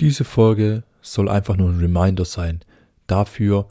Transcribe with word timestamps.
Diese 0.00 0.24
Folge 0.24 0.82
soll 1.00 1.30
einfach 1.30 1.56
nur 1.56 1.70
ein 1.70 1.80
Reminder 1.80 2.26
sein 2.26 2.60
dafür, 3.06 3.66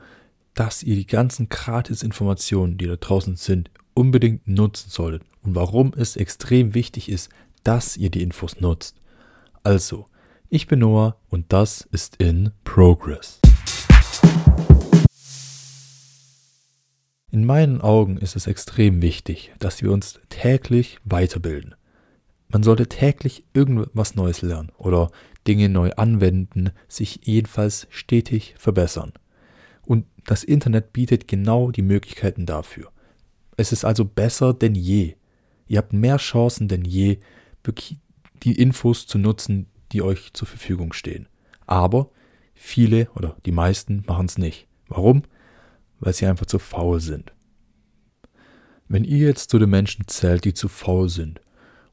dass 0.55 0.81
ihr 0.81 0.95
die 0.95 1.05
ganzen 1.05 1.49
Gratis-Informationen, 1.49 2.79
die 2.79 2.87
da 2.87 2.95
draußen 2.95 3.35
sind, 3.35 3.69
unbedingt 3.93 4.47
nutzen 4.47 4.89
solltet 4.89 5.21
und 5.43 5.53
warum 5.53 5.93
es 5.95 6.15
extrem 6.15 6.73
wichtig 6.73 7.09
ist, 7.09 7.29
dass 7.63 7.95
ihr 7.95 8.09
die 8.09 8.23
Infos 8.23 8.59
nutzt. 8.59 8.99
Also, 9.61 10.07
ich 10.49 10.65
bin 10.65 10.79
Noah 10.79 11.17
und 11.29 11.53
das 11.53 11.87
ist 11.91 12.15
in 12.15 12.51
Progress. 12.63 13.39
In 17.29 17.45
meinen 17.45 17.81
Augen 17.81 18.17
ist 18.17 18.35
es 18.35 18.47
extrem 18.47 19.03
wichtig, 19.03 19.53
dass 19.59 19.83
wir 19.83 19.91
uns 19.91 20.19
täglich 20.29 20.97
weiterbilden. 21.03 21.75
Man 22.55 22.63
sollte 22.63 22.87
täglich 22.87 23.43
irgendwas 23.53 24.15
Neues 24.15 24.41
lernen 24.41 24.71
oder 24.77 25.11
Dinge 25.45 25.67
neu 25.67 25.91
anwenden, 25.97 26.69
sich 26.87 27.19
jedenfalls 27.25 27.85
stetig 27.89 28.55
verbessern. 28.57 29.11
Und 29.81 30.05
das 30.23 30.45
Internet 30.45 30.93
bietet 30.93 31.27
genau 31.27 31.71
die 31.71 31.81
Möglichkeiten 31.81 32.45
dafür. 32.45 32.93
Es 33.57 33.73
ist 33.73 33.83
also 33.83 34.05
besser 34.05 34.53
denn 34.53 34.73
je. 34.73 35.15
Ihr 35.67 35.79
habt 35.79 35.91
mehr 35.91 36.15
Chancen 36.15 36.69
denn 36.69 36.85
je, 36.85 37.19
die 38.43 38.57
Infos 38.57 39.05
zu 39.05 39.17
nutzen, 39.17 39.67
die 39.91 40.01
euch 40.01 40.31
zur 40.31 40.47
Verfügung 40.47 40.93
stehen. 40.93 41.27
Aber 41.67 42.09
viele 42.53 43.09
oder 43.15 43.35
die 43.45 43.51
meisten 43.51 44.05
machen 44.07 44.27
es 44.27 44.37
nicht. 44.37 44.69
Warum? 44.87 45.23
Weil 45.99 46.13
sie 46.13 46.25
einfach 46.25 46.45
zu 46.45 46.59
faul 46.59 47.01
sind. 47.01 47.33
Wenn 48.87 49.03
ihr 49.03 49.27
jetzt 49.27 49.49
zu 49.49 49.59
den 49.59 49.71
Menschen 49.71 50.07
zählt, 50.07 50.45
die 50.45 50.53
zu 50.53 50.69
faul 50.69 51.09
sind 51.09 51.41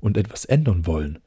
und 0.03 0.19
etwas 0.19 0.45
ändern 0.45 0.87
wollen, 0.87 1.21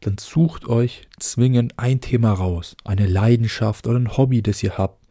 dann 0.00 0.18
sucht 0.18 0.68
euch 0.68 1.08
zwingend 1.18 1.78
ein 1.78 2.00
Thema 2.00 2.32
raus, 2.32 2.76
eine 2.84 3.06
Leidenschaft 3.06 3.86
oder 3.86 3.98
ein 3.98 4.16
Hobby, 4.16 4.42
das 4.42 4.62
ihr 4.62 4.76
habt 4.76 5.02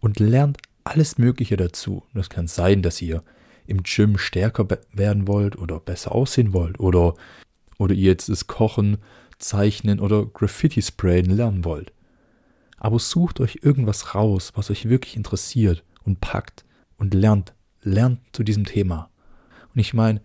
und 0.00 0.20
lernt 0.20 0.58
alles 0.84 1.18
Mögliche 1.18 1.56
dazu. 1.56 2.04
Das 2.12 2.28
kann 2.28 2.46
sein, 2.46 2.82
dass 2.82 3.00
ihr 3.00 3.22
im 3.66 3.82
Gym 3.82 4.18
stärker 4.18 4.66
werden 4.92 5.26
wollt 5.28 5.56
oder 5.56 5.80
besser 5.80 6.12
aussehen 6.12 6.52
wollt 6.52 6.78
oder, 6.80 7.14
oder 7.78 7.94
ihr 7.94 8.10
jetzt 8.10 8.28
das 8.28 8.46
Kochen, 8.46 8.98
Zeichnen 9.38 10.00
oder 10.00 10.26
Graffiti 10.26 10.82
sprayen 10.82 11.26
lernen 11.26 11.64
wollt. 11.64 11.92
Aber 12.76 12.98
sucht 12.98 13.40
euch 13.40 13.60
irgendwas 13.62 14.14
raus, 14.14 14.52
was 14.54 14.70
euch 14.70 14.88
wirklich 14.88 15.16
interessiert 15.16 15.84
und 16.02 16.20
packt 16.20 16.64
und 16.98 17.14
lernt, 17.14 17.54
lernt 17.82 18.20
zu 18.32 18.42
diesem 18.42 18.64
Thema. 18.64 19.10
Und 19.74 19.80
ich 19.80 19.94
meine, 19.94 20.20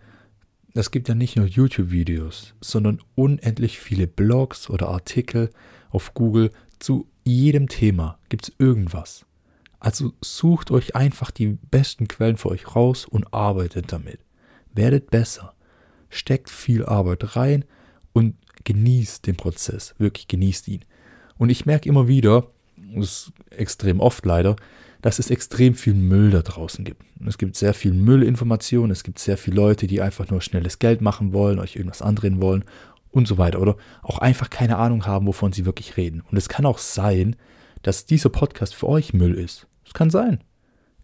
es 0.80 0.90
gibt 0.90 1.08
ja 1.08 1.14
nicht 1.14 1.36
nur 1.36 1.46
YouTube-Videos, 1.46 2.54
sondern 2.60 3.00
unendlich 3.14 3.78
viele 3.78 4.06
Blogs 4.06 4.68
oder 4.68 4.88
Artikel 4.88 5.50
auf 5.90 6.14
Google 6.14 6.50
zu 6.78 7.08
jedem 7.24 7.68
Thema 7.68 8.18
gibt 8.28 8.48
es 8.48 8.54
irgendwas. 8.58 9.26
Also 9.80 10.12
sucht 10.20 10.70
euch 10.70 10.96
einfach 10.96 11.30
die 11.30 11.58
besten 11.70 12.08
Quellen 12.08 12.36
für 12.36 12.48
euch 12.48 12.74
raus 12.74 13.04
und 13.04 13.32
arbeitet 13.32 13.92
damit. 13.92 14.20
Werdet 14.74 15.10
besser. 15.10 15.54
Steckt 16.08 16.50
viel 16.50 16.84
Arbeit 16.84 17.36
rein 17.36 17.64
und 18.12 18.36
genießt 18.64 19.26
den 19.26 19.36
Prozess. 19.36 19.94
Wirklich 19.98 20.28
genießt 20.28 20.68
ihn. 20.68 20.84
Und 21.38 21.50
ich 21.50 21.66
merke 21.66 21.88
immer 21.88 22.08
wieder, 22.08 22.50
das 22.94 23.04
ist 23.04 23.32
extrem 23.50 24.00
oft 24.00 24.24
leider, 24.24 24.56
dass 25.06 25.20
es 25.20 25.30
extrem 25.30 25.76
viel 25.76 25.94
Müll 25.94 26.32
da 26.32 26.42
draußen 26.42 26.84
gibt. 26.84 27.04
Es 27.24 27.38
gibt 27.38 27.54
sehr 27.54 27.74
viel 27.74 27.92
Müllinformationen, 27.92 28.90
es 28.90 29.04
gibt 29.04 29.20
sehr 29.20 29.38
viele 29.38 29.54
Leute, 29.54 29.86
die 29.86 30.00
einfach 30.02 30.28
nur 30.30 30.40
schnelles 30.40 30.80
Geld 30.80 31.00
machen 31.00 31.32
wollen, 31.32 31.60
euch 31.60 31.76
irgendwas 31.76 32.02
andrehen 32.02 32.42
wollen 32.42 32.64
und 33.12 33.28
so 33.28 33.38
weiter. 33.38 33.60
Oder 33.60 33.76
auch 34.02 34.18
einfach 34.18 34.50
keine 34.50 34.78
Ahnung 34.78 35.06
haben, 35.06 35.28
wovon 35.28 35.52
sie 35.52 35.64
wirklich 35.64 35.96
reden. 35.96 36.24
Und 36.28 36.36
es 36.36 36.48
kann 36.48 36.66
auch 36.66 36.78
sein, 36.78 37.36
dass 37.82 38.06
dieser 38.06 38.30
Podcast 38.30 38.74
für 38.74 38.88
euch 38.88 39.14
Müll 39.14 39.34
ist. 39.34 39.68
Es 39.86 39.94
kann 39.94 40.10
sein. 40.10 40.42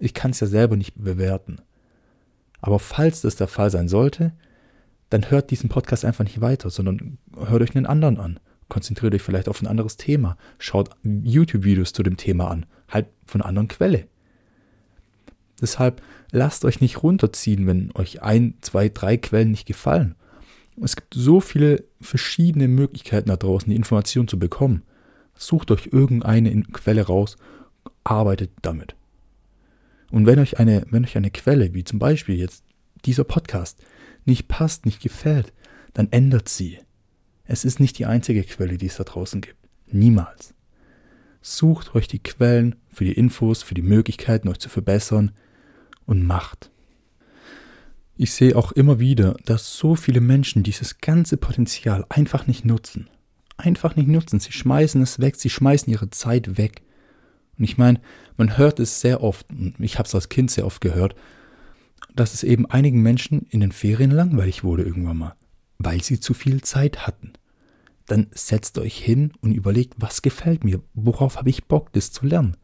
Ich 0.00 0.14
kann 0.14 0.33
es 0.33 0.41
ja 0.41 0.48
selber 0.48 0.75
nicht 0.75 0.95
bewerten. 0.97 1.58
Aber 2.61 2.80
falls 2.80 3.20
das 3.20 3.36
der 3.36 3.46
Fall 3.46 3.70
sein 3.70 3.86
sollte, 3.86 4.33
dann 5.11 5.30
hört 5.30 5.52
diesen 5.52 5.68
Podcast 5.68 6.05
einfach 6.05 6.24
nicht 6.24 6.41
weiter, 6.41 6.70
sondern 6.70 7.18
hört 7.36 7.62
euch 7.62 7.77
einen 7.77 7.86
anderen 7.86 8.18
an 8.18 8.41
konzentriert 8.72 9.14
euch 9.14 9.20
vielleicht 9.20 9.50
auf 9.50 9.60
ein 9.60 9.66
anderes 9.66 9.98
Thema, 9.98 10.38
schaut 10.58 10.88
YouTube-Videos 11.05 11.92
zu 11.92 12.02
dem 12.02 12.16
Thema 12.16 12.50
an, 12.50 12.64
halt 12.88 13.06
von 13.27 13.42
einer 13.42 13.48
anderen 13.50 13.68
Quelle. 13.68 14.06
Deshalb 15.60 16.00
lasst 16.30 16.64
euch 16.64 16.80
nicht 16.80 17.02
runterziehen, 17.02 17.66
wenn 17.66 17.90
euch 17.94 18.22
ein, 18.22 18.55
zwei, 18.62 18.88
drei 18.88 19.18
Quellen 19.18 19.50
nicht 19.50 19.66
gefallen. 19.66 20.14
Es 20.82 20.96
gibt 20.96 21.12
so 21.12 21.42
viele 21.42 21.84
verschiedene 22.00 22.66
Möglichkeiten 22.66 23.28
da 23.28 23.36
draußen, 23.36 23.68
die 23.68 23.77
Informationen 23.77 24.27
zu 24.27 24.38
bekommen. 24.38 24.80
Sucht 25.34 25.70
euch 25.70 25.90
irgendeine 25.92 26.62
Quelle 26.62 27.02
raus, 27.02 27.36
arbeitet 28.05 28.52
damit. 28.62 28.96
Und 30.11 30.24
wenn 30.24 30.38
euch 30.38 30.58
eine, 30.58 30.86
wenn 30.88 31.05
euch 31.05 31.18
eine 31.18 31.30
Quelle, 31.30 31.74
wie 31.74 31.84
zum 31.84 31.98
Beispiel 31.98 32.36
jetzt 32.36 32.64
dieser 33.05 33.24
Podcast, 33.24 33.84
nicht 34.24 34.48
passt, 34.48 34.86
nicht 34.86 35.02
gefällt, 35.02 35.52
dann 35.92 36.08
ändert 36.11 36.48
sie. 36.48 36.78
Es 37.45 37.64
ist 37.64 37.80
nicht 37.80 37.98
die 37.98 38.07
einzige 38.07 38.42
Quelle, 38.45 38.79
die 38.79 38.86
es 38.86 38.97
da 38.97 39.05
draußen 39.05 39.41
gibt. 39.41 39.57
Niemals. 39.86 40.55
Sucht 41.41 41.95
euch 41.95 42.07
die 42.07 42.23
Quellen 42.23 42.77
für 42.89 43.05
die 43.05 43.13
Infos, 43.13 43.63
für 43.63 43.75
die 43.75 43.83
Möglichkeiten, 43.83 44.48
euch 44.48 44.61
zu 44.61 44.69
verbessern 44.69 45.33
und 46.07 46.25
macht. 46.25 46.70
Ich 48.17 48.33
sehe 48.33 48.55
auch 48.55 48.73
immer 48.73 49.01
wieder, 49.01 49.36
dass 49.45 49.77
so 49.77 49.97
viele 49.97 50.20
Menschen 50.20 50.63
dieses 50.63 50.98
ganze 50.98 51.36
Potenzial 51.36 52.05
einfach 52.08 52.47
nicht 52.47 52.64
nutzen. 52.64 53.08
Einfach 53.57 53.97
nicht 53.97 54.09
nutzen. 54.09 54.39
Sie 54.39 54.53
schmeißen 54.53 55.03
es 55.03 55.19
weg, 55.19 55.36
sie 55.36 55.51
schmeißen 55.51 55.92
ihre 55.92 56.11
Zeit 56.11 56.57
weg. 56.59 56.83
Und 57.59 57.64
ich 57.64 57.77
meine, 57.77 58.01
man 58.36 58.57
hört 58.57 58.79
es 58.79 59.01
sehr 59.01 59.23
oft, 59.23 59.51
und 59.51 59.74
ich 59.80 59.98
habe 59.98 60.07
es 60.07 60.14
als 60.14 60.29
Kind 60.29 60.51
sehr 60.51 60.67
oft 60.67 60.80
gehört, 60.80 61.17
dass 62.14 62.35
es 62.35 62.45
eben 62.45 62.67
einigen 62.67 63.03
Menschen 63.03 63.47
in 63.51 63.61
den 63.61 63.73
Ferien 63.73 64.11
langweilig 64.11 64.63
wurde 64.63 64.85
irgendwann 64.85 65.17
mal 65.17 65.35
weil 65.84 66.02
sie 66.02 66.20
zu 66.20 66.34
viel 66.34 66.62
Zeit 66.62 67.06
hatten. 67.06 67.32
Dann 68.06 68.28
setzt 68.32 68.78
euch 68.78 68.98
hin 68.98 69.32
und 69.40 69.52
überlegt, 69.52 69.94
was 69.98 70.22
gefällt 70.22 70.64
mir, 70.64 70.80
worauf 70.94 71.36
habe 71.36 71.50
ich 71.50 71.64
Bock, 71.64 71.92
das 71.92 72.12
zu 72.12 72.26
lernen. 72.26 72.56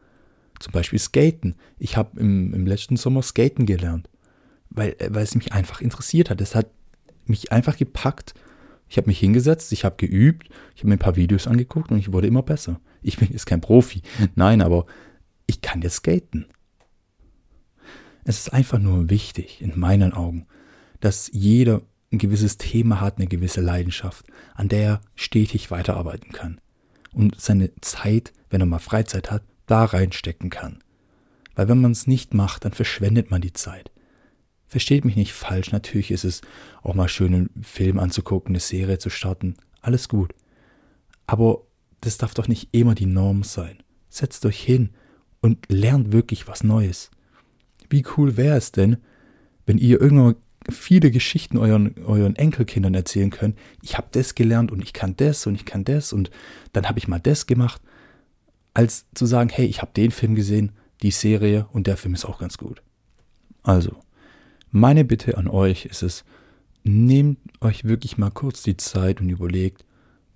Zum 0.59 0.73
Beispiel 0.73 0.99
Skaten. 0.99 1.55
Ich 1.79 1.97
habe 1.97 2.19
im, 2.19 2.53
im 2.53 2.67
letzten 2.67 2.97
Sommer 2.97 3.23
Skaten 3.23 3.65
gelernt, 3.65 4.09
weil, 4.71 4.97
äh, 4.99 5.09
weil 5.11 5.23
es 5.23 5.35
mich 5.35 5.53
einfach 5.53 5.81
interessiert 5.81 6.31
hat. 6.31 6.41
Es 6.41 6.55
hat 6.55 6.67
mich 7.27 7.53
einfach 7.53 7.77
gepackt. 7.77 8.35
Ich 8.89 8.97
habe 8.97 9.07
mich 9.07 9.19
hingesetzt, 9.19 9.71
ich 9.73 9.85
habe 9.85 9.97
geübt, 9.97 10.49
ich 10.75 10.81
habe 10.81 10.89
mir 10.89 10.95
ein 10.95 11.01
paar 11.01 11.17
Videos 11.17 11.47
angeguckt 11.47 11.93
und 11.93 11.99
ich 11.99 12.13
wurde 12.13 12.27
immer 12.27 12.43
besser. 12.43 12.81
Ich 13.03 13.19
bin 13.19 13.29
jetzt 13.31 13.47
kein 13.47 13.61
Profi, 13.61 14.03
nein, 14.35 14.63
aber 14.63 14.87
ich 15.47 15.61
kann 15.61 15.83
jetzt 15.83 15.97
skaten. 15.97 16.47
Es 18.25 18.39
ist 18.39 18.53
einfach 18.53 18.79
nur 18.79 19.11
wichtig, 19.11 19.61
in 19.61 19.79
meinen 19.79 20.13
Augen, 20.13 20.47
dass 21.01 21.31
jeder 21.33 21.83
ein 22.11 22.19
gewisses 22.19 22.57
Thema 22.57 23.01
hat, 23.01 23.19
eine 23.19 23.27
gewisse 23.27 23.61
Leidenschaft, 23.61 24.27
an 24.55 24.69
der 24.69 24.83
er 24.83 25.01
stetig 25.15 25.71
weiterarbeiten 25.71 26.33
kann 26.33 26.61
und 27.13 27.41
seine 27.41 27.71
Zeit, 27.81 28.33
wenn 28.51 28.61
er 28.61 28.67
mal 28.67 28.79
Freizeit 28.79 29.31
hat, 29.31 29.43
da 29.67 29.85
reinstecken 29.85 30.51
kann. 30.51 30.79
Weil 31.55 31.69
wenn 31.69 31.81
man 31.81 31.93
es 31.93 32.07
nicht 32.07 32.35
macht, 32.35 32.65
dann 32.65 32.73
verschwendet 32.73 33.31
man 33.31 33.41
die 33.41 33.53
Zeit. 33.53 33.91
Versteht 34.67 35.05
mich 35.05 35.17
nicht 35.17 35.33
falsch, 35.33 35.73
natürlich 35.73 36.11
ist 36.11 36.25
es 36.25 36.43
auch 36.83 36.95
mal 36.95 37.09
schön, 37.09 37.35
einen 37.35 37.63
Film 37.63 37.99
anzugucken, 37.99 38.51
eine 38.51 38.61
Serie 38.61 38.99
zu 38.99 39.11
starten, 39.11 39.57
alles 39.81 40.09
gut. 40.09 40.35
Aber 41.27 41.63
das 42.01 42.19
darf 42.19 42.35
doch 42.35 42.49
nicht 42.49 42.69
immer 42.73 42.95
die 42.95 43.07
Norm 43.07 43.43
sein. 43.43 43.83
Setzt 44.09 44.47
euch 44.47 44.61
hin 44.61 44.91
und 45.41 45.67
lernt 45.69 46.13
wirklich 46.13 46.49
was 46.49 46.63
Neues. 46.63 47.11
Wie 47.91 48.05
cool 48.17 48.37
wäre 48.37 48.57
es 48.57 48.73
denn, 48.73 48.99
wenn 49.67 49.79
ihr 49.79 50.01
irgendwann 50.01 50.37
viele 50.71 51.11
Geschichten 51.11 51.59
euren, 51.59 51.95
euren 52.05 52.37
Enkelkindern 52.37 52.95
erzählen 52.95 53.31
können. 53.31 53.57
Ich 53.83 53.97
habe 53.97 54.09
das 54.13 54.35
gelernt 54.35 54.71
und 54.71 54.83
ich 54.83 54.93
kann 54.93 55.17
das 55.17 55.47
und 55.47 55.55
ich 55.55 55.65
kann 55.65 55.85
das 55.85 56.13
und 56.13 56.31
dann 56.73 56.89
habe 56.89 56.99
ich 56.99 57.09
mal 57.09 57.21
das 57.21 57.47
gemacht, 57.47 57.81
als 58.75 59.07
zu 59.15 59.27
sagen, 59.27 59.51
hey, 59.51 59.67
ich 59.67 59.81
habe 59.81 59.93
den 59.97 60.11
Film 60.11 60.35
gesehen, 60.35 60.73
die 61.03 61.11
Serie 61.11 61.67
und 61.73 61.87
der 61.87 61.97
Film 61.97 62.15
ist 62.15 62.25
auch 62.25 62.39
ganz 62.39 62.59
gut. 62.59 62.83
Also, 63.63 63.97
meine 64.71 65.05
Bitte 65.05 65.37
an 65.37 65.49
euch 65.49 65.87
ist 65.87 66.03
es, 66.03 66.25
nehmt 66.85 67.39
euch 67.61 67.85
wirklich 67.85 68.19
mal 68.19 68.31
kurz 68.31 68.63
die 68.63 68.77
Zeit 68.77 69.21
und 69.21 69.29
überlegt, 69.29 69.85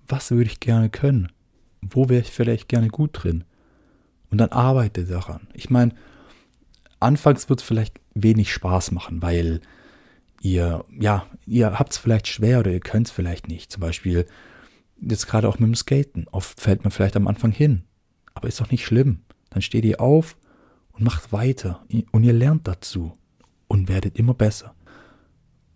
was 0.07 0.31
würde 0.31 0.49
ich 0.49 0.59
gerne 0.59 0.89
können? 0.89 1.31
Wo 1.81 2.09
wäre 2.09 2.21
ich 2.21 2.31
vielleicht 2.31 2.67
gerne 2.67 2.89
gut 2.89 3.11
drin? 3.13 3.43
Und 4.29 4.39
dann 4.39 4.49
arbeitet 4.49 5.09
daran. 5.09 5.47
Ich 5.53 5.69
meine, 5.69 5.93
anfangs 6.99 7.49
wird 7.49 7.59
es 7.59 7.65
vielleicht 7.65 7.99
wenig 8.13 8.51
Spaß 8.51 8.91
machen, 8.91 9.21
weil 9.21 9.61
ihr, 10.43 10.85
ja, 10.99 11.25
ihr 11.45 11.79
habt 11.79 11.93
es 11.93 11.97
vielleicht 11.97 12.27
schwer 12.27 12.59
oder 12.59 12.71
ihr 12.71 12.81
könnt 12.81 13.07
es 13.07 13.13
vielleicht 13.13 13.47
nicht. 13.47 13.71
Zum 13.71 13.81
Beispiel 13.81 14.25
jetzt 14.99 15.27
gerade 15.27 15.47
auch 15.47 15.57
mit 15.57 15.67
dem 15.67 15.75
Skaten. 15.75 16.27
Oft 16.31 16.59
fällt 16.59 16.83
man 16.83 16.91
vielleicht 16.91 17.15
am 17.15 17.27
Anfang 17.27 17.51
hin. 17.51 17.83
Aber 18.33 18.47
ist 18.47 18.59
doch 18.59 18.69
nicht 18.69 18.85
schlimm. 18.85 19.21
Dann 19.49 19.61
steht 19.61 19.85
ihr 19.85 20.01
auf 20.01 20.37
und 20.91 21.03
macht 21.03 21.31
weiter. 21.31 21.85
Und 22.11 22.23
ihr 22.23 22.33
lernt 22.33 22.67
dazu 22.67 23.17
und 23.67 23.87
werdet 23.87 24.19
immer 24.19 24.33
besser. 24.33 24.75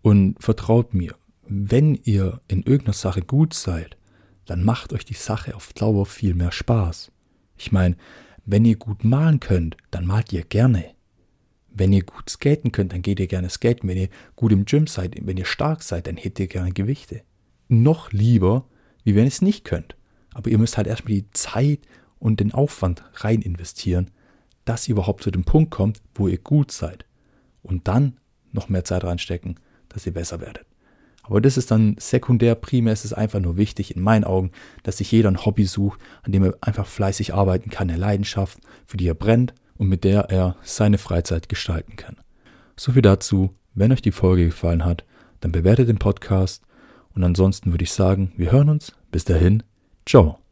Und 0.02 0.36
vertraut 0.40 0.94
mir, 0.94 1.16
wenn 1.48 1.96
ihr 1.96 2.42
in 2.48 2.64
irgendeiner 2.64 2.94
Sache 2.94 3.22
gut 3.22 3.54
seid, 3.54 3.98
dann 4.46 4.64
macht 4.64 4.94
euch 4.94 5.06
die 5.06 5.14
Sache 5.14 5.56
auf 5.56 5.74
Dauer 5.74 6.06
viel 6.06 6.34
mehr 6.34 6.52
Spaß. 6.52 7.12
Ich 7.58 7.72
meine, 7.72 7.96
wenn 8.46 8.66
ihr 8.66 8.78
gut 8.78 9.04
malen 9.04 9.40
könnt, 9.40 9.78
dann 9.92 10.06
malt 10.06 10.32
ihr 10.34 10.44
gerne. 10.44 10.97
Wenn 11.78 11.94
ihr 11.94 12.04
gut 12.04 12.28
skaten 12.30 12.72
könnt, 12.72 12.92
dann 12.92 13.04
geht 13.04 13.20
ihr 13.20 13.28
gerne 13.28 13.50
skaten. 13.50 13.88
Wenn 13.88 13.98
ihr 13.98 14.10
gut 14.36 14.52
im 14.52 14.66
Gym 14.66 14.88
seid, 14.88 15.16
wenn 15.22 15.38
ihr 15.38 15.46
stark 15.46 15.84
seid, 15.84 16.08
dann 16.08 16.18
hebt 16.18 16.40
ihr 16.40 16.48
gerne 16.48 16.72
Gewichte. 16.72 17.22
Noch 17.68 18.12
lieber, 18.12 18.66
wie 19.04 19.14
wenn 19.14 19.26
ihr 19.26 19.30
es 19.30 19.44
nicht 19.44 19.64
könnt. 19.64 19.96
Aber 20.34 20.50
ihr 20.50 20.58
müsst 20.58 20.78
halt 20.78 20.88
erstmal 20.88 21.14
die 21.14 21.30
Zeit 21.32 21.82
und 22.18 22.40
den 22.40 22.52
Aufwand 22.52 23.04
rein 23.16 23.44
investieren, 23.44 24.10
dass 24.66 24.88
ihr 24.88 24.94
überhaupt 24.94 25.24
zu 25.24 25.30
dem 25.30 25.44
Punkt 25.44 25.70
kommt, 25.70 26.02
wo 26.16 26.28
ihr 26.28 26.40
gut 26.40 26.72
seid. 26.72 27.06
Und 27.62 27.88
dann 27.88 28.18
noch 28.52 28.70
mehr 28.70 28.84
Zeit 28.84 29.04
reinstecken, 29.04 29.60
dass 29.90 30.06
ihr 30.06 30.14
besser 30.14 30.42
werdet. 30.42 30.66
Aber 31.22 31.42
das 31.42 31.58
ist 31.58 31.70
dann 31.70 31.96
sekundär, 32.00 32.56
primär 32.56 32.94
ist 32.94 33.06
es 33.06 33.14
einfach 33.14 33.40
nur 33.40 33.58
wichtig 33.58 33.96
in 33.96 34.02
meinen 34.02 34.24
Augen, 34.24 34.52
dass 34.82 34.98
sich 34.98 35.12
jeder 35.12 35.30
ein 35.30 35.46
Hobby 35.46 35.66
sucht, 35.66 36.00
an 36.24 36.32
dem 36.32 36.44
er 36.44 36.58
einfach 36.62 36.88
fleißig 36.88 37.34
arbeiten 37.36 37.70
kann, 37.70 37.90
eine 37.90 38.00
Leidenschaft, 38.00 38.60
für 38.88 38.98
die 38.98 39.08
er 39.08 39.14
brennt 39.14 39.54
und 39.78 39.88
mit 39.88 40.04
der 40.04 40.30
er 40.30 40.56
seine 40.64 40.98
Freizeit 40.98 41.50
gestalten 41.50 41.96
kann. 41.96 42.18
So 42.76 42.92
viel 42.92 43.02
dazu. 43.02 43.54
Wenn 43.74 43.92
euch 43.92 44.02
die 44.02 44.12
Folge 44.12 44.46
gefallen 44.46 44.86
hat, 44.86 45.06
dann 45.40 45.52
bewertet 45.52 45.88
den 45.88 46.00
Podcast 46.00 46.64
und 47.14 47.24
ansonsten 47.24 47.72
würde 47.72 47.84
ich 47.84 47.92
sagen, 47.92 48.32
wir 48.38 48.52
hören 48.52 48.70
uns. 48.70 48.94
Bis 49.12 49.26
dahin, 49.26 49.64
ciao. 50.06 50.47